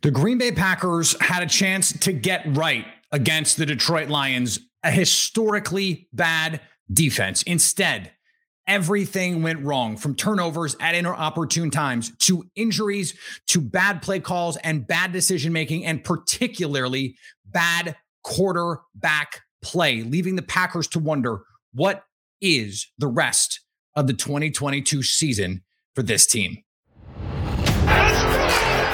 [0.00, 4.92] The Green Bay Packers had a chance to get right against the Detroit Lions, a
[4.92, 6.60] historically bad
[6.92, 7.42] defense.
[7.42, 8.12] Instead,
[8.68, 13.14] everything went wrong from turnovers at inopportune times to injuries
[13.48, 20.42] to bad play calls and bad decision making, and particularly bad quarterback play, leaving the
[20.42, 21.40] Packers to wonder
[21.72, 22.04] what
[22.40, 23.62] is the rest
[23.96, 25.64] of the 2022 season
[25.96, 26.58] for this team.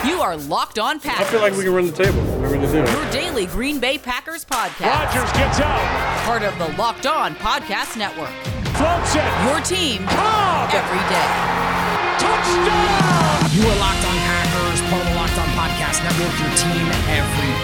[0.06, 1.26] You are Locked On Packers.
[1.26, 2.20] I feel like we can run the table.
[2.38, 2.90] We're going to do it.
[2.90, 4.92] Your daily Green Bay Packers podcast.
[4.92, 6.24] Rodgers gets out.
[6.26, 8.32] Part of the Locked On Podcast Network.
[8.76, 9.24] Floats it.
[9.48, 10.68] Your team Cobb.
[10.74, 11.30] every day.
[12.20, 13.48] Touchdown.
[13.56, 17.48] You are Locked On Packers, part of the Locked On Podcast Network, your team every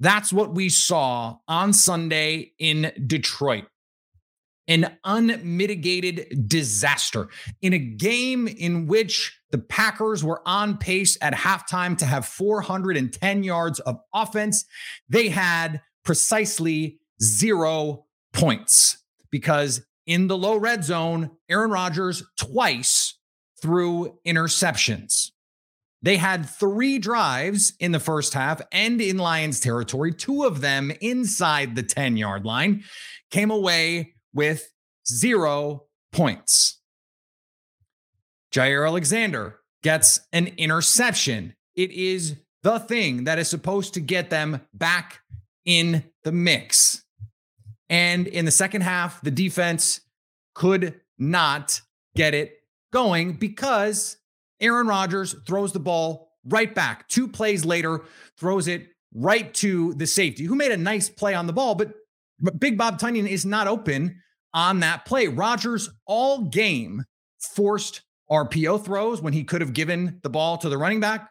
[0.00, 3.64] That's what we saw on Sunday in Detroit.
[4.66, 7.28] An unmitigated disaster
[7.60, 13.42] in a game in which the Packers were on pace at halftime to have 410
[13.42, 14.64] yards of offense.
[15.08, 18.98] They had precisely zero points
[19.30, 23.18] because in the low red zone, Aaron Rodgers twice
[23.60, 25.30] threw interceptions.
[26.02, 30.92] They had three drives in the first half and in Lions territory, two of them
[31.00, 32.84] inside the 10 yard line,
[33.30, 34.72] came away with
[35.06, 36.80] zero points.
[38.52, 41.54] Jaire Alexander gets an interception.
[41.76, 45.20] It is the thing that is supposed to get them back
[45.64, 47.04] in the mix.
[47.88, 50.00] And in the second half, the defense
[50.54, 51.80] could not
[52.14, 52.58] get it
[52.92, 54.16] going because
[54.60, 57.08] Aaron Rodgers throws the ball right back.
[57.08, 58.02] Two plays later,
[58.38, 61.92] throws it right to the safety, who made a nice play on the ball, but,
[62.38, 64.20] but Big Bob Tonyan is not open
[64.54, 65.28] on that play.
[65.28, 67.04] Rodgers all game
[67.54, 71.30] forced RPO throws when he could have given the ball to the running back,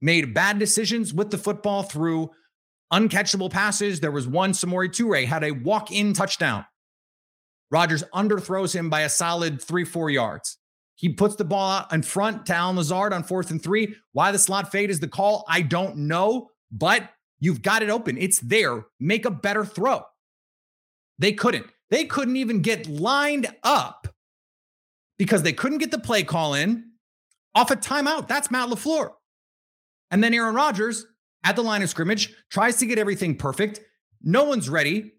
[0.00, 2.30] made bad decisions with the football threw
[2.92, 4.00] uncatchable passes.
[4.00, 6.64] There was one Samori Toure had a walk-in touchdown.
[7.70, 10.58] Rodgers underthrows him by a solid three, four yards.
[11.02, 13.96] He puts the ball out in front to Allen Lazard on fourth and three.
[14.12, 18.16] Why the slot fade is the call, I don't know, but you've got it open.
[18.16, 18.84] It's there.
[19.00, 20.04] Make a better throw.
[21.18, 21.66] They couldn't.
[21.90, 24.06] They couldn't even get lined up
[25.18, 26.92] because they couldn't get the play call in
[27.52, 28.28] off a timeout.
[28.28, 29.10] That's Matt LaFleur.
[30.12, 31.04] And then Aaron Rodgers
[31.42, 33.80] at the line of scrimmage tries to get everything perfect.
[34.22, 35.14] No one's ready.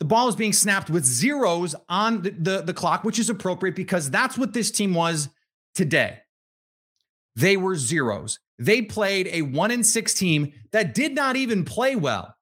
[0.00, 3.76] The ball is being snapped with zeros on the, the, the, clock, which is appropriate
[3.76, 5.28] because that's what this team was
[5.74, 6.18] today.
[7.36, 8.38] They were zeros.
[8.58, 12.34] They played a one in six team that did not even play well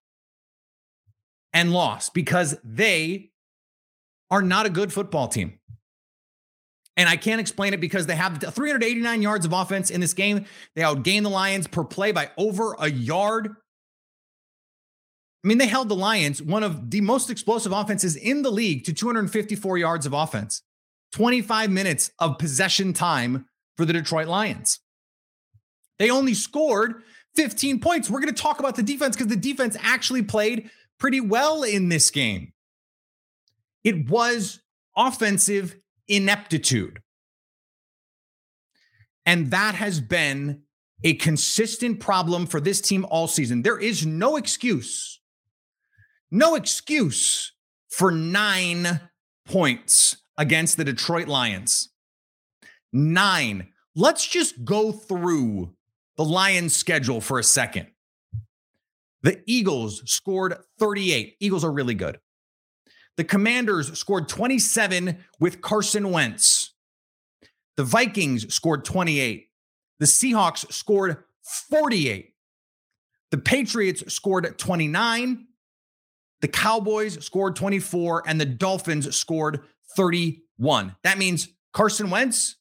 [1.53, 3.31] and lost because they
[4.31, 5.59] are not a good football team.
[6.97, 10.45] And I can't explain it because they have 389 yards of offense in this game.
[10.75, 13.57] They outgained the Lions per play by over a yard.
[15.45, 18.85] I mean, they held the Lions, one of the most explosive offenses in the league,
[18.85, 20.63] to 254 yards of offense,
[21.13, 24.79] 25 minutes of possession time for the Detroit Lions.
[25.99, 27.03] They only scored
[27.37, 28.09] 15 points.
[28.09, 31.89] We're going to talk about the defense because the defense actually played pretty well in
[31.89, 32.53] this game.
[33.83, 34.61] It was
[34.97, 35.77] offensive
[36.09, 37.01] ineptitude.
[39.25, 40.63] And that has been
[41.05, 43.63] a consistent problem for this team all season.
[43.63, 45.21] There is no excuse,
[46.33, 47.53] no excuse
[47.91, 49.01] for nine
[49.45, 51.91] points against the Detroit Lions.
[52.93, 53.69] Nine.
[53.95, 55.75] Let's just go through
[56.17, 57.89] the Lions' schedule for a second.
[59.23, 61.37] The Eagles scored 38.
[61.39, 62.19] Eagles are really good.
[63.17, 66.75] The Commanders scored 27 with Carson Wentz.
[67.77, 69.49] The Vikings scored 28.
[70.01, 72.35] The Seahawks scored 48.
[73.31, 75.47] The Patriots scored 29.
[76.43, 79.61] The Cowboys scored 24 and the Dolphins scored
[79.97, 80.97] 31.
[81.05, 82.57] That means Carson Wentz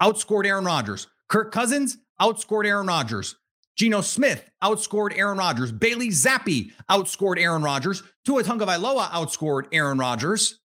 [0.00, 1.08] outscored Aaron Rodgers.
[1.28, 3.36] Kirk Cousins outscored Aaron Rodgers.
[3.76, 5.72] Geno Smith outscored Aaron Rodgers.
[5.72, 8.02] Bailey Zappe outscored Aaron Rodgers.
[8.24, 10.60] Tua Tagovailoa outscored Aaron Rodgers.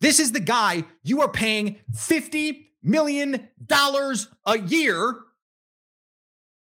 [0.00, 3.48] This is the guy you are paying $50 million
[4.46, 5.16] a year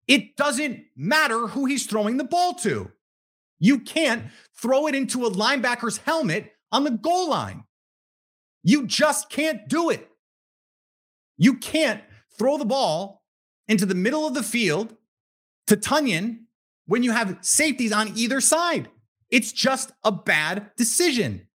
[0.07, 2.91] It doesn't matter who he's throwing the ball to.
[3.61, 4.25] You can't
[4.59, 7.63] throw it into a linebacker's helmet on the goal line.
[8.63, 10.09] You just can't do it.
[11.37, 12.01] You can't
[12.37, 13.23] throw the ball
[13.67, 14.95] into the middle of the field
[15.67, 16.39] to Tonyan
[16.87, 18.89] when you have safeties on either side.
[19.29, 21.47] It's just a bad decision.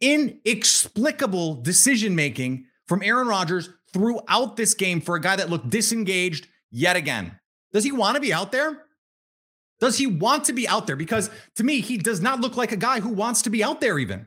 [0.00, 6.48] Inexplicable decision making from Aaron Rodgers throughout this game for a guy that looked disengaged
[6.70, 7.38] yet again.
[7.72, 8.83] Does he want to be out there?
[9.84, 10.96] Does he want to be out there?
[10.96, 13.82] Because to me, he does not look like a guy who wants to be out
[13.82, 14.26] there even.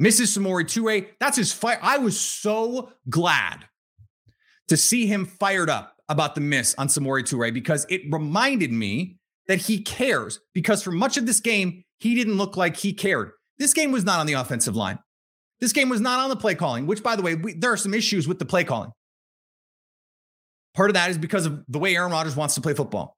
[0.00, 0.38] Mrs.
[0.38, 1.80] Samori Toure, that's his fire.
[1.82, 3.64] I was so glad
[4.68, 9.18] to see him fired up about the miss on Samori Toure because it reminded me
[9.48, 10.38] that he cares.
[10.54, 13.32] Because for much of this game, he didn't look like he cared.
[13.58, 15.00] This game was not on the offensive line.
[15.58, 17.76] This game was not on the play calling, which, by the way, we, there are
[17.76, 18.92] some issues with the play calling.
[20.74, 23.15] Part of that is because of the way Aaron Rodgers wants to play football.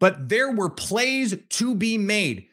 [0.00, 2.46] But there were plays to be made.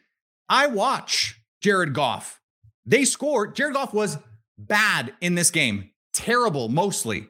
[0.48, 2.40] I watch Jared Goff.
[2.84, 3.54] They scored.
[3.54, 4.18] Jared Goff was
[4.58, 7.28] bad in this game, terrible mostly.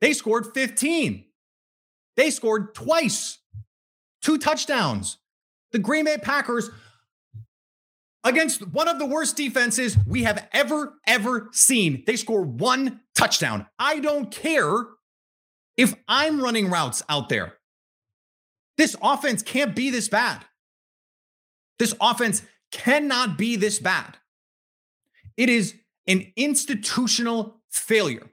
[0.00, 1.24] They scored 15.
[2.16, 3.38] They scored twice,
[4.22, 5.18] two touchdowns.
[5.72, 6.70] The Green Bay Packers
[8.22, 12.04] against one of the worst defenses we have ever, ever seen.
[12.06, 13.66] They score one touchdown.
[13.78, 14.84] I don't care
[15.76, 17.54] if I'm running routes out there.
[18.76, 20.44] This offense can't be this bad.
[21.78, 22.42] This offense
[22.72, 24.16] cannot be this bad.
[25.36, 25.74] It is
[26.06, 28.30] an institutional failure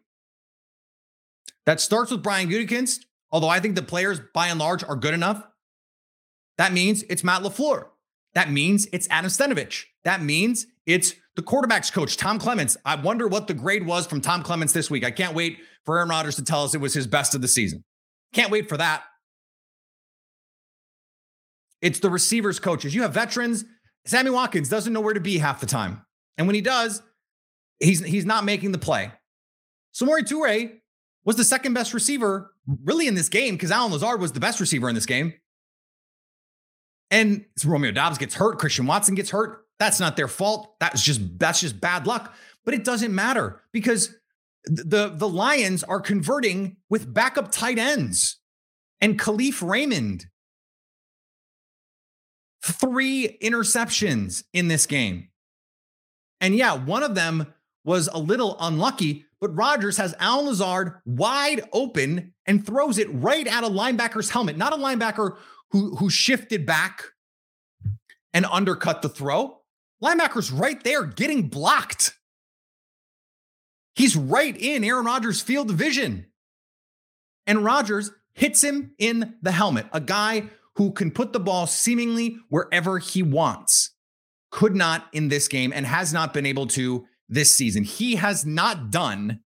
[1.66, 3.02] that starts with Brian Gutekunst,
[3.32, 5.44] although I think the players by and large are good enough.
[6.58, 7.86] That means it's Matt LaFleur.
[8.34, 9.86] That means it's Adam Stenavich.
[10.04, 12.78] That means it's the quarterback's coach, Tom Clements.
[12.86, 15.04] I wonder what the grade was from Tom Clements this week.
[15.04, 17.48] I can't wait for Aaron Rodgers to tell us it was his best of the
[17.48, 17.84] season.
[18.34, 19.04] Can't wait for that.
[21.82, 22.94] It's the receivers coaches.
[22.94, 23.66] You have veterans.
[24.06, 26.06] Sammy Watkins doesn't know where to be half the time.
[26.38, 27.02] And when he does,
[27.80, 29.12] he's he's not making the play.
[29.94, 30.78] Samori Toure
[31.26, 32.52] was the second best receiver
[32.84, 35.34] really in this game because Allen Lazard was the best receiver in this game.
[37.10, 39.66] And Romeo Doubs gets hurt, Christian Watson gets hurt.
[39.80, 40.76] That's not their fault.
[40.80, 42.34] That's just that's just bad luck.
[42.64, 44.16] But it doesn't matter because
[44.66, 48.40] the the Lions are converting with backup tight ends
[49.02, 50.28] and Kalif Raymond.
[52.64, 55.30] Three interceptions in this game.
[56.40, 57.54] And yeah, one of them
[57.84, 63.48] was a little unlucky, but Rodgers has Allen Lazard wide open and throws it right
[63.48, 65.38] at a linebacker's helmet, not a linebacker
[65.72, 67.04] who, who shifted back
[68.34, 69.60] and undercut the throw.
[70.04, 72.18] Linebacker's right there getting blocked.
[73.96, 76.28] He's right in Aaron Rodgers' field vision.
[77.46, 82.38] And Rodgers hits him in the helmet, a guy who can put the ball seemingly
[82.50, 83.92] wherever he wants.
[84.52, 87.84] Could not in this game and has not been able to this season.
[87.84, 89.40] He has not done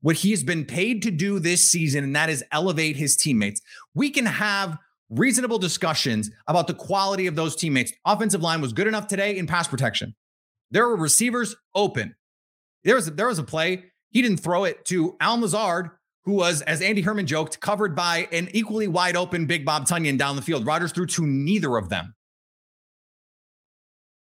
[0.00, 3.60] what he's been paid to do this season, and that is elevate his teammates.
[3.94, 4.76] We can have
[5.10, 7.92] reasonable discussions about the quality of those teammates.
[8.04, 10.14] Offensive line was good enough today in pass protection.
[10.70, 12.14] There were receivers open.
[12.84, 13.84] There was, there was a play.
[14.10, 15.90] He didn't throw it to Al Lazard,
[16.24, 20.16] who was, as Andy Herman joked, covered by an equally wide open Big Bob Tonyan
[20.16, 20.64] down the field.
[20.64, 22.14] Rodgers threw to neither of them.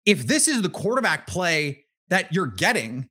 [0.06, 3.10] If this is the quarterback play that you're getting,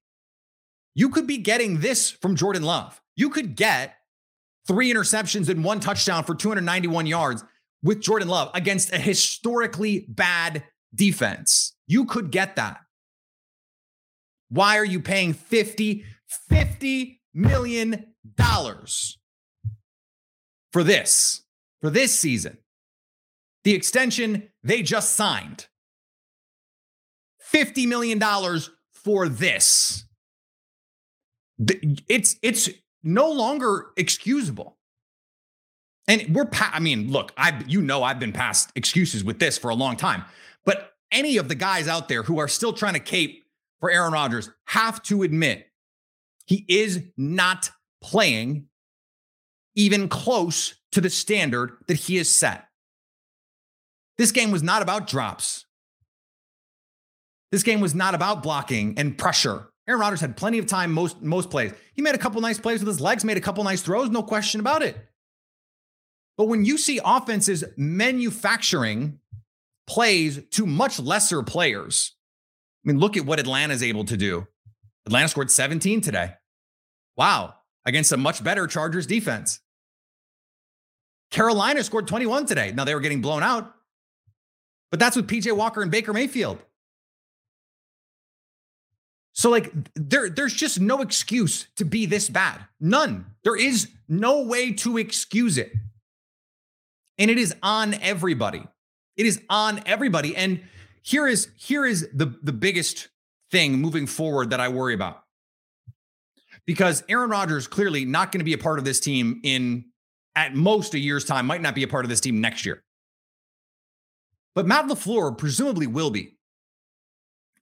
[0.94, 3.00] you could be getting this from Jordan Love.
[3.16, 3.94] You could get
[4.66, 7.44] three interceptions and one touchdown for 291 yards
[7.82, 10.64] with Jordan Love against a historically bad
[10.94, 11.74] defense.
[11.86, 12.78] You could get that.
[14.50, 16.04] Why are you paying 50,
[16.48, 19.18] 50 million dollars
[20.72, 21.42] for this,
[21.80, 22.58] for this season?
[23.64, 25.68] The extension they just signed.
[27.52, 28.20] $50 million
[28.92, 30.04] for this.
[32.08, 32.70] It's it's
[33.02, 34.78] no longer excusable.
[36.08, 39.56] And we're, pa- I mean, look, I, you know, I've been past excuses with this
[39.56, 40.24] for a long time,
[40.64, 43.44] but any of the guys out there who are still trying to cape
[43.78, 45.68] for Aaron Rodgers have to admit
[46.46, 47.70] he is not
[48.02, 48.66] playing
[49.74, 52.66] even close to the standard that he has set.
[54.18, 55.64] This game was not about drops.
[57.50, 59.68] This game was not about blocking and pressure.
[59.88, 61.72] Aaron Rodgers had plenty of time most most plays.
[61.94, 64.22] He made a couple nice plays with his legs, made a couple nice throws, no
[64.22, 64.96] question about it.
[66.38, 69.18] But when you see offenses manufacturing
[69.86, 72.16] plays to much lesser players,
[72.84, 74.46] I mean, look at what Atlanta's able to do.
[75.06, 76.34] Atlanta scored 17 today.
[77.16, 77.54] Wow.
[77.84, 79.60] Against a much better Chargers defense.
[81.30, 82.72] Carolina scored 21 today.
[82.72, 83.74] Now they were getting blown out,
[84.90, 86.58] but that's with PJ Walker and Baker Mayfield.
[89.32, 92.60] So like there there's just no excuse to be this bad.
[92.80, 93.26] None.
[93.44, 95.72] There is no way to excuse it.
[97.18, 98.62] And it is on everybody.
[99.16, 100.60] It is on everybody and
[101.02, 103.08] here is here is the the biggest
[103.50, 105.21] thing moving forward that I worry about.
[106.66, 109.86] Because Aaron Rodgers clearly not going to be a part of this team in
[110.34, 112.82] at most a year's time, might not be a part of this team next year.
[114.54, 116.36] But Matt LaFleur presumably will be.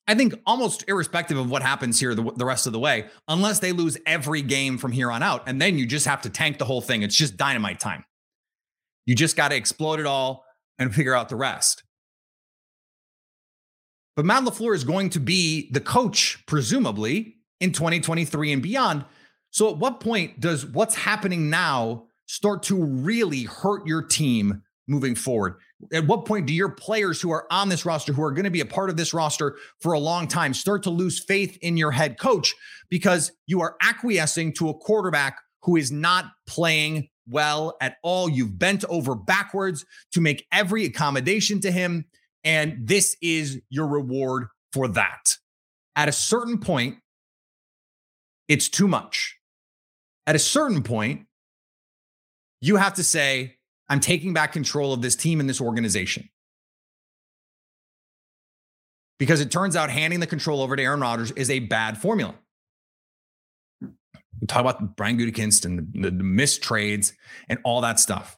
[0.06, 3.60] I think almost irrespective of what happens here the, the rest of the way, unless
[3.60, 6.58] they lose every game from here on out, and then you just have to tank
[6.58, 7.02] the whole thing.
[7.02, 8.04] It's just dynamite time.
[9.06, 10.44] You just got to explode it all
[10.78, 11.84] and figure out the rest.
[14.16, 19.04] But Matt LaFleur is going to be the coach, presumably, in 2023 and beyond.
[19.50, 25.14] So at what point does what's happening now start to really hurt your team moving
[25.14, 25.56] forward?
[25.92, 28.50] At what point do your players who are on this roster, who are going to
[28.50, 31.76] be a part of this roster for a long time, start to lose faith in
[31.76, 32.54] your head coach
[32.90, 38.28] because you are acquiescing to a quarterback who is not playing well at all?
[38.28, 42.06] You've bent over backwards to make every accommodation to him.
[42.44, 45.36] And this is your reward for that.
[45.96, 46.96] At a certain point,
[48.50, 49.38] it's too much.
[50.26, 51.26] At a certain point,
[52.60, 53.56] you have to say,
[53.88, 56.28] I'm taking back control of this team and this organization.
[59.20, 62.34] Because it turns out handing the control over to Aaron Rodgers is a bad formula.
[63.80, 67.12] We talk about Brian Gutekunst and the, the missed trades
[67.48, 68.36] and all that stuff.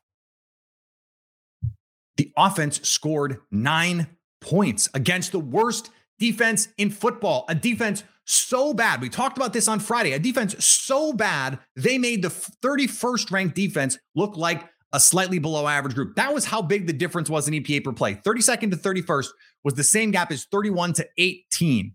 [2.19, 4.09] The offense scored nine
[4.42, 9.00] points against the worst defense in football, a defense so bad.
[9.00, 10.12] We talked about this on Friday.
[10.12, 15.67] A defense so bad, they made the 31st ranked defense look like a slightly below
[15.67, 16.17] average group.
[16.17, 18.14] That was how big the difference was in EPA per play.
[18.14, 19.29] 32nd to 31st
[19.64, 21.95] was the same gap as 31 to 18.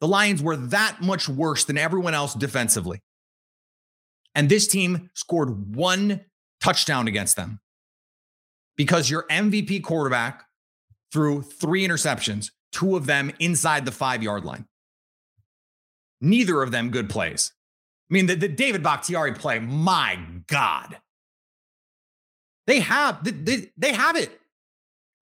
[0.00, 3.02] The Lions were that much worse than everyone else defensively.
[4.34, 6.24] And this team scored one
[6.60, 7.60] touchdown against them
[8.76, 10.44] because your MVP quarterback
[11.12, 14.66] threw three interceptions, two of them inside the five yard line.
[16.20, 17.52] Neither of them good plays.
[18.10, 20.98] I mean, the, the David Bakhtiari play, my God.
[22.66, 24.38] They have they, they have it.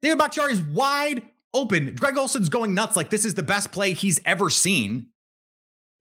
[0.02, 1.22] David Bakhtiari is wide
[1.54, 1.94] open.
[1.94, 5.08] Greg Olsen's going nuts like this is the best play he's ever seen.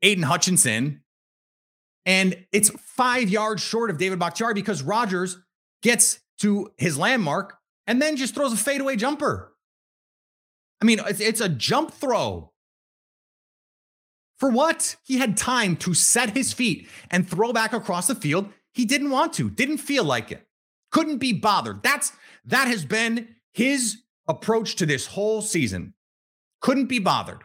[0.02, 1.02] Aidan Hutchinson.
[2.06, 5.38] And it's five yards short of David Bakhtiari because Rodgers
[5.84, 9.54] gets to his landmark and then just throws a fadeaway jumper.
[10.82, 12.54] I mean, it's, it's a jump throw.
[14.38, 14.96] For what?
[15.04, 18.50] He had time to set his feet and throw back across the field.
[18.72, 20.46] He didn't want to, didn't feel like it,
[20.92, 21.82] couldn't be bothered.
[21.82, 22.12] That's
[22.46, 25.94] that has been his approach to this whole season.
[26.62, 27.44] Couldn't be bothered.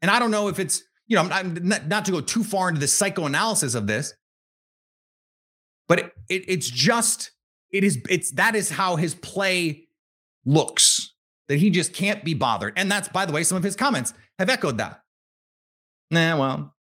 [0.00, 2.68] And I don't know if it's, you know, I'm, not, not to go too far
[2.68, 4.14] into the psychoanalysis of this,
[5.86, 7.30] but it, it, it's just,
[7.70, 9.86] it is, it's that is how his play
[10.44, 11.14] looks,
[11.48, 12.72] that he just can't be bothered.
[12.76, 15.01] And that's, by the way, some of his comments have echoed that
[16.12, 16.74] nah, well,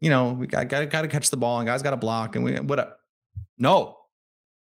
[0.00, 2.36] you know, we got got got to catch the ball and guys got to block
[2.36, 2.78] and we what?
[2.78, 3.00] Up?
[3.58, 3.96] No,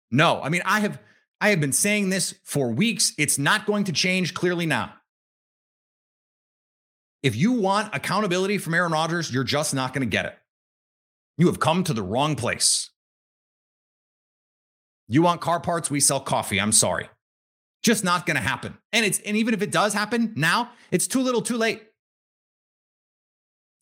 [0.10, 0.42] no.
[0.42, 1.00] I mean, I have
[1.40, 3.14] I have been saying this for weeks.
[3.18, 4.94] It's not going to change clearly now.
[7.22, 10.38] If you want accountability from Aaron Rodgers, you're just not going to get it.
[11.38, 12.90] You have come to the wrong place.
[15.08, 16.60] You want car parts, we sell coffee.
[16.60, 17.10] I'm sorry.
[17.84, 18.78] Just not going to happen.
[18.92, 21.84] And it's and even if it does happen now, it's too little, too late.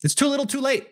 [0.02, 0.86] It's too little, too late.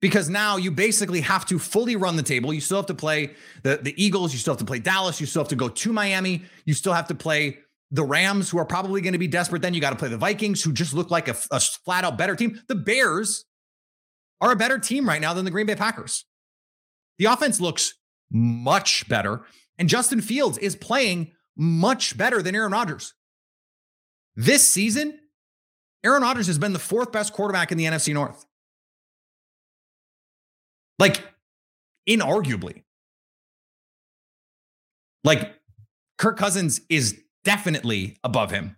[0.00, 2.54] Because now you basically have to fully run the table.
[2.54, 4.32] You still have to play the, the Eagles.
[4.32, 5.20] You still have to play Dallas.
[5.20, 6.44] You still have to go to Miami.
[6.64, 7.58] You still have to play
[7.90, 9.60] the Rams, who are probably going to be desperate.
[9.62, 12.16] Then you got to play the Vikings, who just look like a, a flat out
[12.16, 12.60] better team.
[12.68, 13.44] The Bears
[14.40, 16.24] are a better team right now than the Green Bay Packers.
[17.18, 17.94] The offense looks
[18.30, 19.42] much better.
[19.76, 23.12] And Justin Fields is playing much better than Aaron Rodgers.
[24.34, 25.19] This season,
[26.04, 28.46] Aaron Rodgers has been the fourth best quarterback in the NFC North.
[30.98, 31.22] Like,
[32.08, 32.84] inarguably.
[35.24, 35.54] Like,
[36.18, 38.76] Kirk Cousins is definitely above him.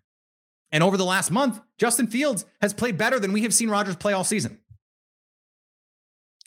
[0.71, 3.97] And over the last month, Justin Fields has played better than we have seen Rodgers
[3.97, 4.59] play all season.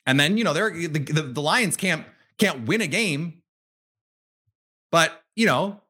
[0.05, 2.05] And then, you know, they're, the, the, the Lions can't
[2.37, 3.41] can't win a game,
[4.91, 5.81] but you know,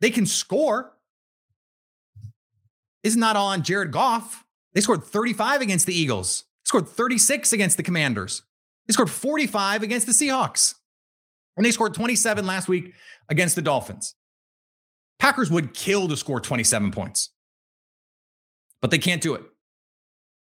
[0.00, 0.92] they can score
[3.02, 4.44] isn't that all on Jared Goff?
[4.74, 6.44] They scored 35 against the Eagles.
[6.64, 8.42] scored 36 against the Commanders.
[8.86, 10.74] They scored 45 against the Seahawks.
[11.56, 12.92] And they scored 27 last week
[13.28, 14.14] against the Dolphins.
[15.18, 17.30] Packers would kill to score 27 points,
[18.80, 19.42] but they can't do it.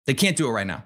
[0.06, 0.84] They can't do it right now.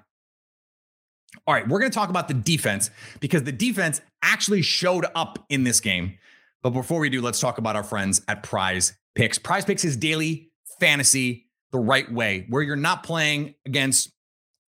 [1.47, 2.89] All right, we're going to talk about the defense
[3.19, 6.17] because the defense actually showed up in this game.
[6.61, 9.37] But before we do, let's talk about our friends at Prize Picks.
[9.37, 14.11] Prize Picks is daily fantasy the right way, where you're not playing against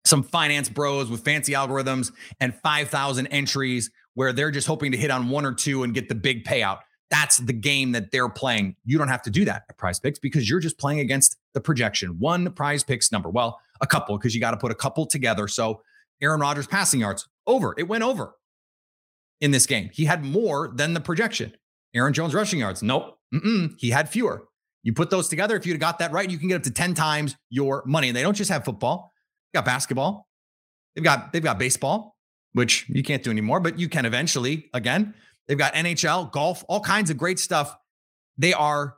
[0.05, 5.11] some finance bros with fancy algorithms and 5,000 entries where they're just hoping to hit
[5.11, 6.79] on one or two and get the big payout.
[7.09, 8.75] That's the game that they're playing.
[8.83, 11.61] You don't have to do that at prize picks because you're just playing against the
[11.61, 12.17] projection.
[12.19, 13.29] One prize picks number.
[13.29, 15.47] Well, a couple because you got to put a couple together.
[15.47, 15.81] So
[16.21, 17.75] Aaron Rodgers passing yards over.
[17.77, 18.33] It went over
[19.39, 19.89] in this game.
[19.93, 21.53] He had more than the projection.
[21.93, 22.83] Aaron Jones rushing yards.
[22.83, 23.17] Nope.
[23.33, 23.75] Mm-mm.
[23.77, 24.47] He had fewer.
[24.83, 25.55] You put those together.
[25.55, 28.09] If you'd have got that right, you can get up to 10 times your money.
[28.09, 29.11] And they don't just have football.
[29.53, 30.27] they've got basketball.
[30.95, 32.17] They've got they've got baseball,
[32.53, 35.13] which you can't do anymore, but you can eventually again.
[35.47, 37.75] They've got NHL, golf, all kinds of great stuff.
[38.37, 38.95] They are,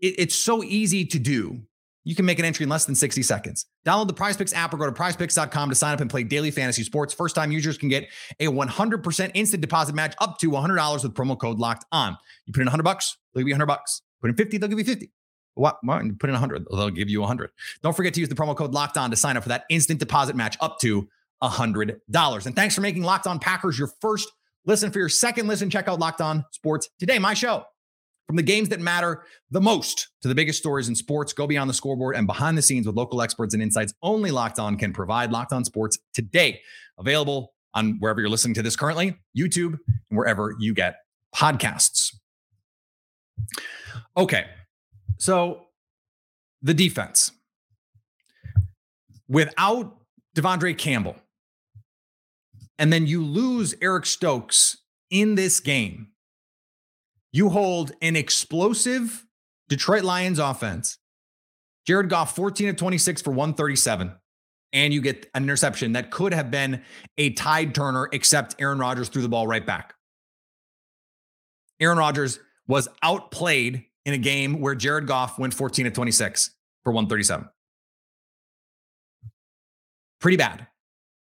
[0.00, 1.60] it, it's so easy to do.
[2.04, 3.66] You can make an entry in less than 60 seconds.
[3.84, 6.84] Download the PrizePicks app or go to prizepicks.com to sign up and play daily fantasy
[6.84, 7.12] sports.
[7.12, 8.08] First time users can get
[8.38, 12.16] a 100% instant deposit match up to $100 with promo code locked on.
[12.46, 14.02] You put in 100 bucks, they'll give you 100 bucks.
[14.20, 15.10] Put in 50, they'll give you 50.
[15.54, 15.78] What?
[15.82, 16.02] what?
[16.18, 17.50] Put in 100, they'll give you 100.
[17.82, 20.00] Don't forget to use the promo code locked on to sign up for that instant
[20.00, 21.08] deposit match up to
[21.42, 22.46] $100.
[22.46, 24.30] And thanks for making Locked On Packers your first
[24.64, 24.90] listen.
[24.90, 27.64] For your second listen, check out Locked On Sports today, my show.
[28.26, 31.70] From the games that matter the most to the biggest stories in sports, go beyond
[31.70, 34.92] the scoreboard and behind the scenes with local experts and insights only Locked On can
[34.92, 35.30] provide.
[35.30, 36.60] Locked On Sports today,
[36.98, 39.78] available on wherever you're listening to this currently, YouTube,
[40.10, 40.96] and wherever you get
[41.34, 42.16] podcasts.
[44.16, 44.46] Okay,
[45.18, 45.66] so
[46.62, 47.32] the defense.
[49.28, 49.96] Without
[50.34, 51.16] De'Vondre Campbell,
[52.78, 54.78] and then you lose Eric Stokes
[55.10, 56.08] in this game,
[57.32, 59.26] you hold an explosive
[59.68, 60.98] Detroit Lions offense.
[61.86, 64.12] Jared Goff, 14 of 26 for 137.
[64.72, 66.82] And you get an interception that could have been
[67.16, 69.94] a tide turner, except Aaron Rodgers threw the ball right back.
[71.80, 76.52] Aaron Rodgers was outplayed in a game where Jared Goff went 14 of 26
[76.84, 77.48] for 137.
[80.20, 80.68] Pretty bad.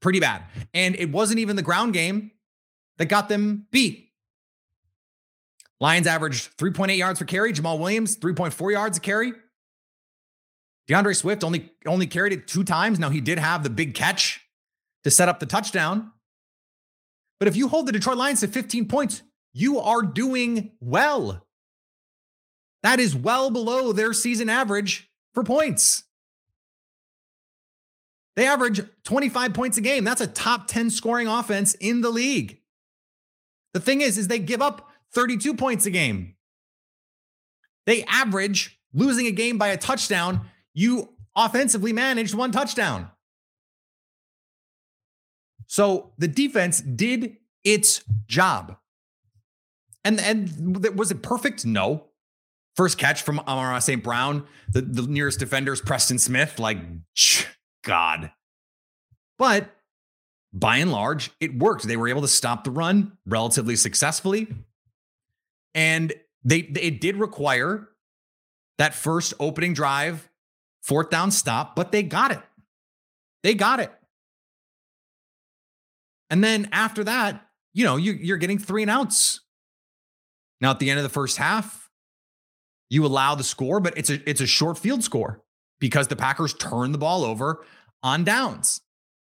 [0.01, 0.45] Pretty bad.
[0.73, 2.33] And it wasn't even the ground game
[2.97, 4.09] that got them beat.
[5.79, 7.53] Lions averaged 3.8 yards per carry.
[7.53, 9.33] Jamaal Williams, 3.4 yards a carry.
[10.88, 12.99] D'Andre Swift only, only carried it two times.
[12.99, 14.40] Now, he did have the big catch
[15.05, 16.12] to set up the touchdown.
[17.38, 21.47] But if you hold the Detroit Lions to 15 points, you are doing well.
[22.83, 26.05] That is well below their season average for points.
[28.37, 30.05] They average 25 points a game.
[30.05, 32.61] That's a top 10 scoring offense in the league.
[33.75, 36.37] The thing is, is they give up 32 points a game.
[37.87, 40.47] They average losing a game by a touchdown.
[40.75, 43.11] You offensively managed one touchdown.
[45.66, 48.77] So the defense did its job.
[50.05, 51.64] And, and was it perfect?
[51.66, 52.10] No.
[52.76, 54.02] First catch from Amon-Ra St.
[54.02, 56.59] Brown, the, the nearest defender is Preston Smith.
[56.59, 56.78] Like,
[57.83, 58.30] God.
[59.38, 59.70] But
[60.52, 61.87] by and large, it worked.
[61.87, 64.48] They were able to stop the run relatively successfully.
[65.74, 66.12] And
[66.44, 67.88] they it did require
[68.78, 70.28] that first opening drive,
[70.83, 72.40] fourth down stop, but they got it.
[73.42, 73.92] They got it.
[76.30, 79.40] And then after that, you know, you, you're getting three and outs.
[80.61, 81.89] Now at the end of the first half,
[82.90, 85.40] you allow the score, but it's a it's a short field score
[85.79, 87.64] because the Packers turned the ball over
[88.03, 88.83] on downs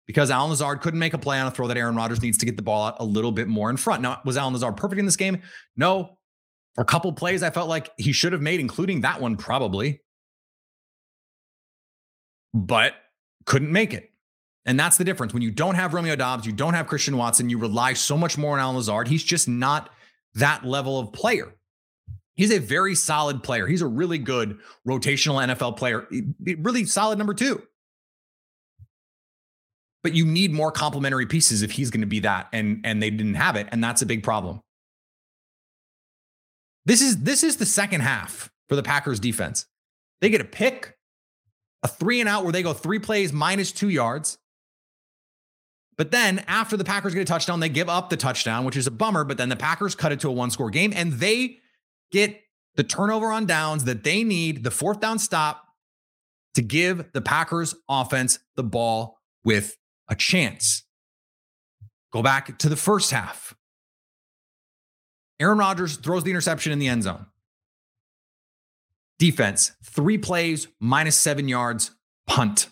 [0.06, 2.46] because Allen Lazard couldn't make a play on a throw that Aaron Rodgers needs to
[2.46, 4.02] get the ball out a little bit more in front.
[4.02, 5.42] Now, was Allen Lazard perfect in this game?
[5.78, 6.18] No,
[6.78, 10.02] a couple plays I felt like he should have made, including that one probably,
[12.54, 12.96] but
[13.46, 14.12] couldn't make it.
[14.66, 15.34] And that's the difference.
[15.34, 18.38] When you don't have Romeo Doubs, you don't have Christian Watson, you rely so much
[18.38, 19.08] more on Allen Lazard.
[19.08, 19.90] He's just not
[20.36, 21.54] that level of player.
[22.36, 23.68] He's a very solid player.
[23.68, 26.08] He's a really good rotational NFL player,
[26.40, 27.62] really solid number two.
[30.02, 33.10] But you need more complementary pieces if he's going to be that, and and they
[33.10, 34.62] didn't have it, and that's a big problem.
[36.86, 39.66] This is this is the second half for the Packers defense.
[40.20, 40.98] They get a pick,
[41.84, 44.38] a three and out where they go three plays minus two yards.
[45.96, 48.88] But then after the Packers get a touchdown, they give up the touchdown, which is
[48.88, 49.24] a bummer.
[49.24, 51.60] But then the Packers cut it to a one score game and they
[52.14, 52.40] get
[52.76, 55.66] the turnover on downs that they need, the fourth down stop
[56.54, 59.76] to give the Packers offense the ball with
[60.08, 60.84] a chance.
[62.14, 63.56] Go back to the first half.
[65.40, 67.26] Aaron Rodgers throws the interception in the end zone.
[69.18, 71.92] Defense, three plays, minus seven yards,
[72.28, 72.68] punt.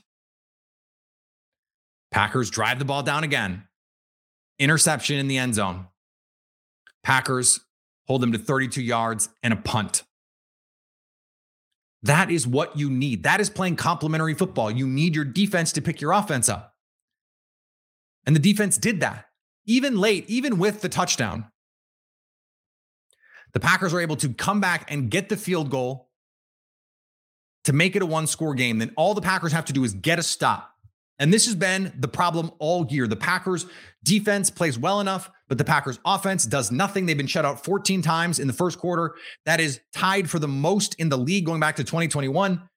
[2.11, 3.63] Packers drive the ball down again.
[4.59, 5.87] Interception in the end zone.
[7.03, 7.61] Packers
[8.11, 10.03] hold them to 32 yards and a punt.
[12.03, 13.23] That is what you need.
[13.23, 14.69] That is playing complementary football.
[14.69, 16.75] You need your defense to pick your offense up.
[18.25, 19.27] And the defense did that.
[19.65, 21.45] Even late, even with the touchdown,
[23.53, 26.09] the Packers were able to come back and get the field goal
[27.63, 28.79] to make it a one score game.
[28.79, 30.69] Then all the Packers have to do is get a stop.
[31.17, 33.07] And this has been the problem all year.
[33.07, 33.67] The Packers
[34.03, 37.05] defense plays well enough, but the Packers offense does nothing.
[37.05, 39.15] They've been shut out 14 times in the first quarter.
[39.45, 42.69] That is tied for the most in the league going back to 2021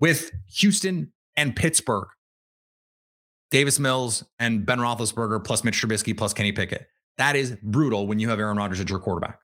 [0.00, 2.06] with Houston and Pittsburgh.
[3.50, 6.86] Davis Mills and Ben Roethlisberger plus Mitch Trubisky plus Kenny Pickett.
[7.18, 9.38] That is brutal when you have Aaron Rodgers as your quarterback.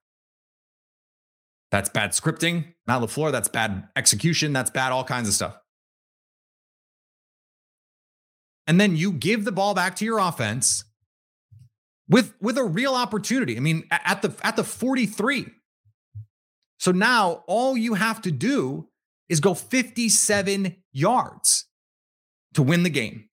[1.71, 3.31] That's bad scripting, Matt LaFleur.
[3.33, 4.55] That's bad execution.
[4.55, 5.59] That's bad all kinds of stuff.
[8.67, 10.85] And then you give the ball back to your offense
[12.09, 13.57] with with a real opportunity.
[13.57, 15.47] I mean, at the at the 43.
[16.79, 18.89] So now all you have to do
[19.29, 21.67] is go 57 yards
[22.55, 23.29] to win the game.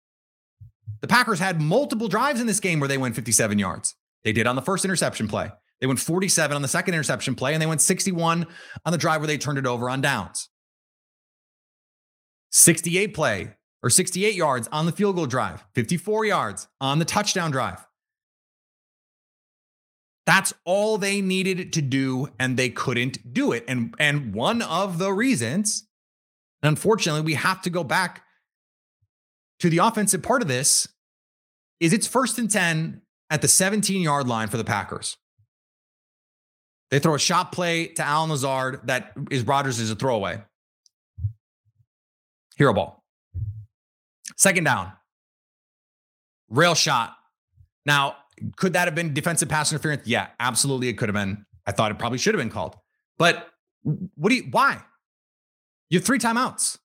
[1.00, 3.94] The Packers had multiple drives in this game where they went 57 yards.
[4.22, 5.50] They did on the first interception play.
[5.80, 8.46] They went 47 on the second interception play, and they went 61
[8.84, 10.50] on the drive where they turned it over on downs.
[12.50, 17.50] 68 play or 68 yards on the field goal drive, 54 yards on the touchdown
[17.50, 17.86] drive.
[20.26, 23.64] That's all they needed to do, and they couldn't do it.
[23.66, 25.86] And, and one of the reasons,
[26.62, 28.22] unfortunately, we have to go back
[29.60, 30.88] to the offensive part of this
[31.80, 35.16] is it's first and 10 at the 17 yard line for the Packers.
[36.90, 40.42] They throw a shot play to Allen Lazard that is Rodgers is a throwaway.
[42.56, 43.04] Hero ball.
[44.36, 44.92] Second down.
[46.48, 47.16] Rail shot.
[47.86, 48.16] Now,
[48.56, 50.06] could that have been defensive pass interference?
[50.06, 51.44] Yeah, absolutely it could have been.
[51.66, 52.76] I thought it probably should have been called.
[53.18, 53.48] But
[53.82, 54.82] what do you why?
[55.88, 56.78] You have three timeouts.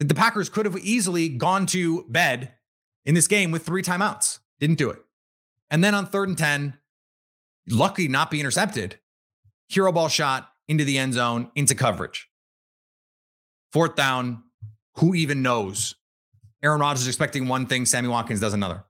[0.00, 2.52] The Packers could have easily gone to bed
[3.04, 4.40] in this game with three timeouts.
[4.60, 5.00] Didn't do it.
[5.70, 6.78] And then on third and 10,
[7.68, 8.98] lucky not be intercepted,
[9.68, 12.28] hero ball shot into the end zone, into coverage.
[13.72, 14.44] Fourth down,
[14.96, 15.96] who even knows?
[16.62, 18.84] Aaron Rodgers is expecting one thing, Sammy Watkins does another.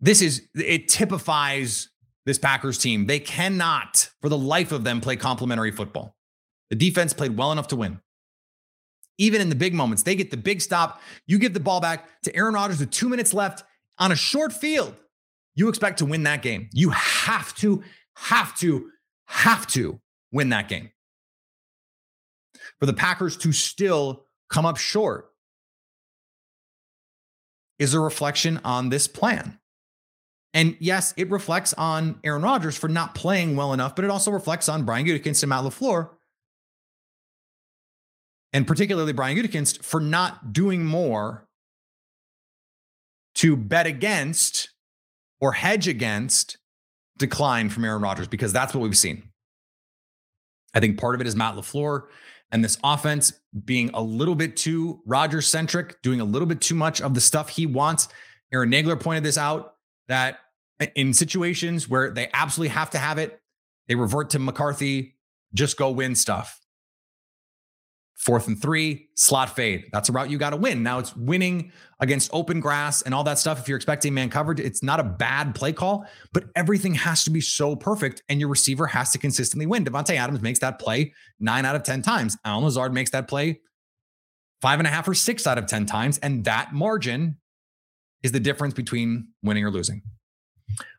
[0.00, 1.88] This is, it typifies
[2.24, 3.06] this Packers team.
[3.06, 6.16] They cannot, for the life of them, play complementary football.
[6.70, 8.00] The defense played well enough to win.
[9.16, 11.00] Even in the big moments, they get the big stop.
[11.26, 13.64] You give the ball back to Aaron Rodgers with two minutes left
[13.98, 14.94] on a short field.
[15.56, 16.68] You expect to win that game.
[16.72, 17.82] You have to,
[18.16, 18.90] have to,
[19.26, 20.90] have to win that game.
[22.78, 25.30] For the Packers to still come up short
[27.78, 29.58] is a reflection on this plan.
[30.54, 34.30] And yes, it reflects on Aaron Rodgers for not playing well enough, but it also
[34.30, 36.10] reflects on Brian Gutekunst and Matt LaFleur
[38.52, 41.46] and particularly Brian Gutekunst, for not doing more
[43.34, 44.70] to bet against
[45.40, 46.56] or hedge against
[47.18, 49.22] decline from Aaron Rodgers, because that's what we've seen.
[50.74, 52.04] I think part of it is Matt LaFleur
[52.50, 53.32] and this offense
[53.64, 57.20] being a little bit too Rodgers centric, doing a little bit too much of the
[57.20, 58.08] stuff he wants.
[58.52, 59.74] Aaron Nagler pointed this out
[60.08, 60.38] that
[60.94, 63.40] in situations where they absolutely have to have it,
[63.88, 65.16] they revert to McCarthy,
[65.54, 66.60] just go win stuff.
[68.16, 69.84] Fourth and three, slot fade.
[69.92, 70.82] That's a route you got to win.
[70.82, 73.60] Now it's winning against open grass and all that stuff.
[73.60, 77.30] If you're expecting man coverage, it's not a bad play call, but everything has to
[77.30, 79.84] be so perfect and your receiver has to consistently win.
[79.84, 82.36] Davante Adams makes that play nine out of 10 times.
[82.44, 83.60] Allen Lazard makes that play
[84.60, 86.18] five and a half or six out of 10 times.
[86.18, 87.36] And that margin
[88.22, 90.02] is the difference between winning or losing.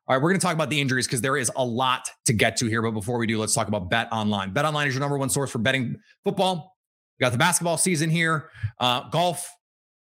[0.07, 2.33] All right, we're going to talk about the injuries because there is a lot to
[2.33, 2.81] get to here.
[2.81, 4.51] But before we do, let's talk about Bet Online.
[4.51, 6.75] Bet Online is your number one source for betting football
[7.19, 8.49] we got the basketball season here.
[8.79, 9.49] Uh, golf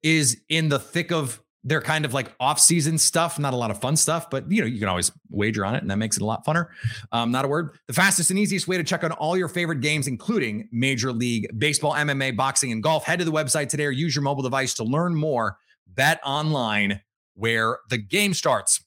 [0.03, 3.39] is in the thick of their kind of like off-season stuff.
[3.39, 5.83] Not a lot of fun stuff, but you know you can always wager on it,
[5.83, 6.67] and that makes it a lot funner.
[7.11, 7.77] Um, not a word.
[7.87, 11.49] The fastest and easiest way to check on all your favorite games, including Major League
[11.59, 13.05] Baseball, MMA, boxing, and golf.
[13.05, 15.57] Head to the website today or use your mobile device to learn more.
[15.87, 17.01] Bet online
[17.35, 18.85] where the game starts.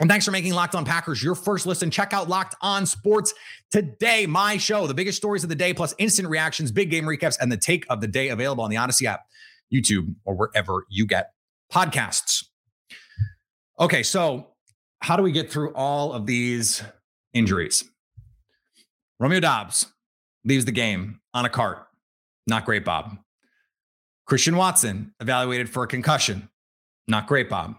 [0.00, 1.90] And thanks for making Locked On Packers your first listen.
[1.90, 3.34] Check out Locked On Sports
[3.70, 7.36] today, my show, the biggest stories of the day, plus instant reactions, big game recaps,
[7.40, 9.22] and the take of the day available on the Odyssey app.
[9.72, 11.32] YouTube, or wherever you get
[11.72, 12.44] podcasts.
[13.78, 14.54] Okay, so
[15.00, 16.82] how do we get through all of these
[17.32, 17.84] injuries?
[19.20, 19.86] Romeo Doubs
[20.44, 21.86] leaves the game on a cart.
[22.46, 23.18] Not great, Bob.
[24.28, 26.50] Christian Watson evaluated for a concussion.
[27.08, 27.76] Not great, Bob.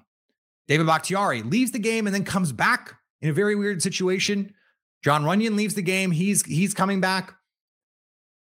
[0.68, 4.54] David Bakhtiari leaves the game and then comes back in a very weird situation.
[5.04, 6.12] Jon Runyan leaves the game.
[6.12, 7.36] He's he's coming back.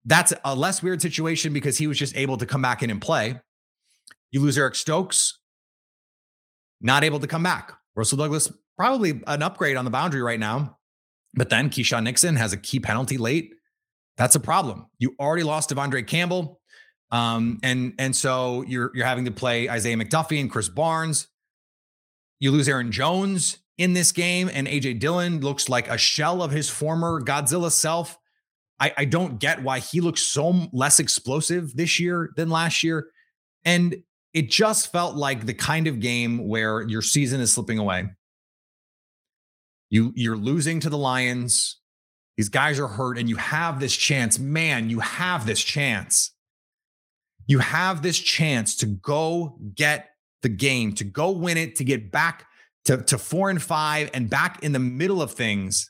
[0.06, 3.00] That's a less weird situation because he was just able to come back in and
[3.00, 3.40] play.
[4.32, 5.40] You lose Eric Stokes,
[6.82, 7.74] not able to come back.
[7.96, 10.78] Rasul Douglas, probably an upgrade on the boundary right now.
[11.36, 13.54] But then Keisean Nixon has a key penalty late.
[14.18, 14.88] That's a problem.
[14.98, 16.59] You already lost De'Vondre Campbell.
[17.12, 21.28] Um, and and so you're you're having to play Isaiah McDuffie and Krys Barnes.
[22.40, 26.52] You lose Aaron Jones in this game, and AJ Dillon looks like a shell of
[26.52, 28.18] his former Godzilla self.
[28.80, 33.08] I, I don't get why he looks so less explosive this year than last year.
[33.66, 38.10] And it just felt like the kind of game where your season is slipping away.
[39.90, 41.78] You you're losing to the Lions.
[42.38, 44.40] These guys are hurt, and you have this chance.
[44.40, 46.32] Man, you have this chance.
[47.50, 50.12] You have this chance to go get
[50.44, 52.46] the game, to go win it, to get back
[52.86, 55.90] to, to four and five and back in the middle of things.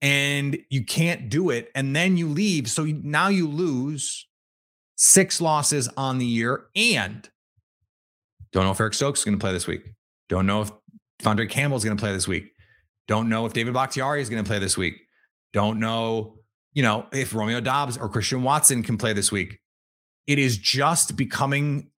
[0.00, 1.70] And you can't do it.
[1.74, 2.70] And then you leave.
[2.70, 4.26] So now you lose
[4.96, 6.68] six losses on the year.
[6.74, 7.28] And
[8.50, 9.82] don't know if Eric Stokes is going to play this week.
[10.30, 10.72] Don't know if
[11.20, 12.50] De'Vondre Campbell is going to play this week.
[13.08, 14.94] Don't know if David Bakhtiari is going to play this week.
[15.52, 16.38] Don't know,
[16.72, 19.58] you know, if Romeo Doubs or Christian Watson can play this week.
[20.26, 21.90] It is just becoming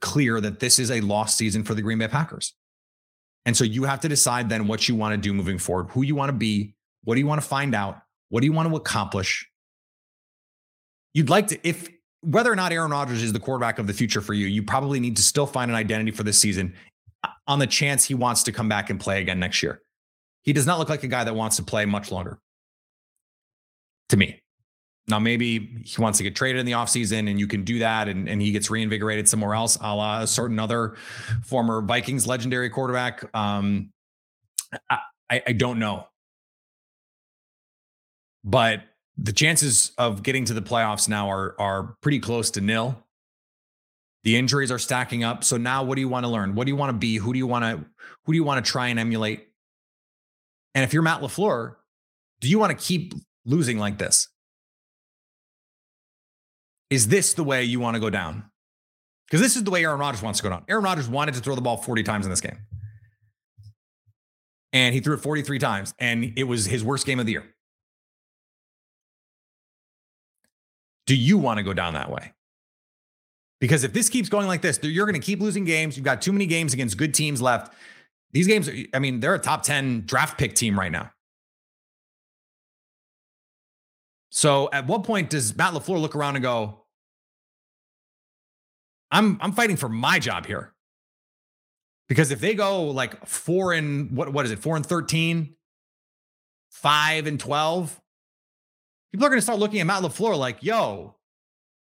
[0.00, 2.54] clear that this is a lost season for the Green Bay Packers.
[3.46, 6.02] And so you have to decide then what you want to do moving forward, who
[6.02, 8.68] you want to be, what do you want to find out, what do you want
[8.68, 9.48] to accomplish.
[11.14, 11.88] You'd like to, if
[12.20, 15.00] whether or not Aaron Rodgers is the quarterback of the future for you, you probably
[15.00, 16.74] need to still find an identity for this season
[17.24, 19.80] uh, on the chance he wants to come back and play again next year.
[20.42, 22.38] He does not look like a guy that wants to play much longer
[24.10, 24.42] to me.
[25.08, 28.08] Now, maybe he wants to get traded in the offseason and you can do that
[28.08, 30.96] and, and he gets reinvigorated somewhere else, a la a certain other
[31.44, 33.24] former Vikings legendary quarterback.
[33.34, 33.90] Um,
[34.90, 36.06] I, I don't know.
[38.44, 38.82] But
[39.16, 43.02] the chances of getting to the playoffs now are, are pretty close to nil.
[44.24, 45.42] The injuries are stacking up.
[45.44, 46.54] So now what do you want to learn?
[46.54, 47.16] What do you want to be?
[47.16, 47.84] Who do you want to
[48.24, 49.48] who do you want to try and emulate?
[50.74, 51.76] And if you're Matt LaFleur,
[52.40, 54.28] do you want to keep losing like this?
[56.90, 58.50] Is this the way you want to go down?
[59.26, 60.64] Because this is the way Aaron Rodgers wants to go down.
[60.68, 62.58] Aaron Rodgers wanted to throw the ball 40 times in this game.
[64.72, 67.44] And he threw it 43 times, and it was his worst game of the year.
[71.06, 72.32] Do you want to go down that way?
[73.60, 75.96] Because if this keeps going like this, you're going to keep losing games.
[75.96, 77.72] You've got too many games against good teams left.
[78.32, 81.10] These games, I mean, they're a top 10 draft pick team right now.
[84.30, 86.84] So at what point does Matt LaFleur look around and go,
[89.10, 90.74] I'm I'm fighting for my job here.
[92.08, 95.54] Because if they go like four and what what is it, four and 13,
[96.70, 98.00] five and 12,
[99.12, 101.16] people are going to start looking at Matt LaFleur like, yo,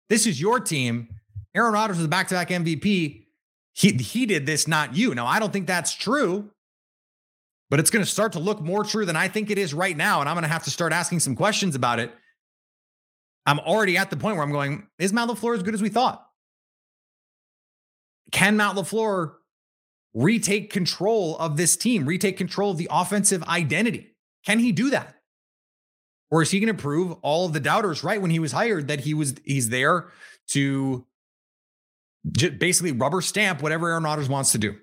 [0.08, 1.08] this is your team.
[1.54, 3.26] Aaron Rodgers was back-to-back MVP.
[3.72, 5.14] He he did this, not you.
[5.14, 6.50] Now, I don't think that's true,
[7.70, 9.96] but it's going to start to look more true than I think it is right
[9.96, 10.20] now.
[10.20, 12.12] And I'm going to have to start asking some questions about it
[13.46, 15.90] I'm already at the point where I'm going, is Matt LaFleur as good as we
[15.90, 16.26] thought?
[18.32, 19.34] Can Matt LaFleur
[20.14, 24.14] retake control of this team, retake control of the offensive identity?
[24.46, 25.16] Can he do that?
[26.30, 28.88] Or is he going to prove all of the doubters right when he was hired
[28.88, 30.08] that he was he's there
[30.48, 31.06] to
[32.58, 34.76] basically rubber stamp whatever Aaron Rodgers wants to do?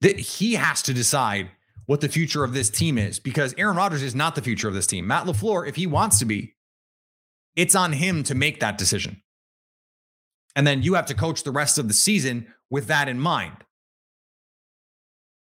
[0.00, 1.50] That he has to decide
[1.90, 4.74] what the future of this team is because Aaron Rodgers is not the future of
[4.74, 5.08] this team.
[5.08, 6.54] Matt LaFleur, if he wants to be,
[7.56, 9.20] it's on him to make that decision.
[10.54, 13.56] And then you have to coach the rest of the season with that in mind.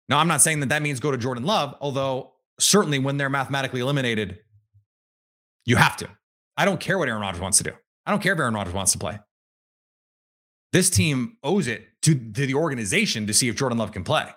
[0.08, 2.32] Now, I'm not saying that that means go to Jordan Love, although
[2.62, 4.40] certainly when they're mathematically eliminated,
[5.66, 6.08] you have to.
[6.56, 7.74] I don't care what Aaron Rodgers wants to do.
[8.06, 9.20] I don't care if Aaron Rodgers wants to play.
[10.72, 14.28] This team owes it to, to the organization to see if Jordan Love can play.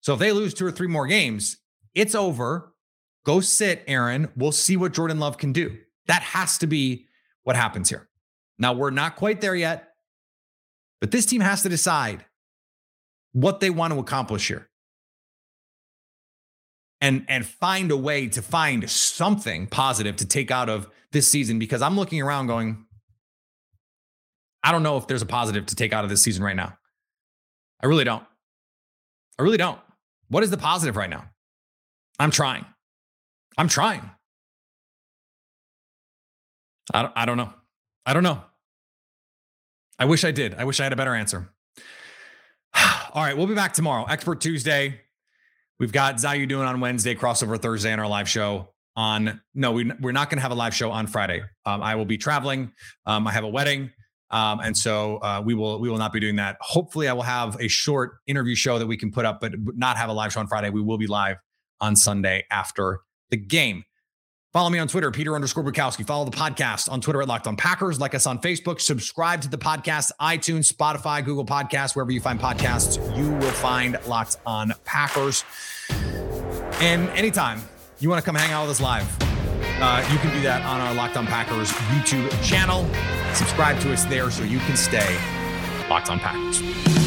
[0.00, 1.58] So if they lose two or three more games,
[1.94, 2.74] it's over.
[3.24, 4.30] Go sit, Aaron.
[4.36, 5.78] We'll see what Jordan Love can do.
[6.06, 7.06] That has to be
[7.44, 8.08] what happens here.
[8.58, 9.90] Now, we're not quite there yet,
[11.00, 12.24] but this team has to decide
[13.32, 14.68] what they want to accomplish here.
[17.00, 21.58] and and find a way to find something positive to take out of this season
[21.58, 22.84] because I'm looking around going,
[24.62, 26.76] I don't know if there's a positive to take out of this season right now.
[27.82, 28.24] I really don't.
[29.38, 29.80] I really don't.
[30.30, 31.24] What is the positive right now?
[32.18, 32.64] I'm trying.
[33.58, 34.10] I'm trying.
[36.94, 37.52] I don't, I don't know.
[38.06, 38.42] I don't know.
[39.98, 40.54] I wish I did.
[40.54, 41.50] I wish I had a better answer.
[43.12, 44.04] All right, we'll be back tomorrow.
[44.04, 45.00] Expert Tuesday.
[45.78, 49.40] We've got Zayu doing on Wednesday, crossover Thursday, and our live show on.
[49.54, 51.42] No, we, we're not going to have a live show on Friday.
[51.66, 52.72] Um, I will be traveling.
[53.06, 53.90] Um, I have a wedding.
[54.30, 56.56] Um, and so uh, we will we will not be doing that.
[56.60, 59.96] Hopefully, I will have a short interview show that we can put up, but not
[59.96, 60.70] have a live show on Friday.
[60.70, 61.36] We will be live
[61.80, 63.84] on Sunday after the game.
[64.52, 66.04] Follow me on Twitter, Peter underscore Bukowski.
[66.04, 68.00] Follow the podcast on Twitter at Locked On Packers.
[68.00, 68.80] Like us on Facebook.
[68.80, 73.96] Subscribe to the podcast, iTunes, Spotify, Google Podcasts, wherever you find podcasts, you will find
[74.08, 75.44] Locked On Packers.
[76.80, 77.62] And anytime
[78.00, 79.29] you want to come hang out with us live,
[79.80, 82.88] uh, you can do that on our Locked On Packers YouTube channel.
[83.34, 85.18] Subscribe to us there so you can stay
[85.88, 86.99] Locked On Packers.